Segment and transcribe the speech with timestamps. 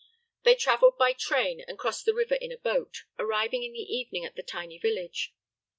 [0.41, 4.25] They traveled by train and crossed the river in a boat, arriving in the evening
[4.25, 5.31] at the tiny village.